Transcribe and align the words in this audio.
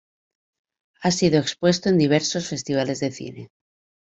Ha 1.03 1.11
sido 1.11 1.37
expuesto 1.39 1.89
en 1.89 1.99
diversos 1.99 2.47
festivales 2.49 3.01
de 3.01 3.11
cine. 3.11 3.51